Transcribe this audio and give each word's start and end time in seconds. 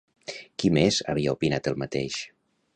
Qui 0.63 0.71
més 0.77 0.97
havia 1.13 1.37
opinat 1.37 1.71
el 1.73 1.81
mateix? 1.85 2.21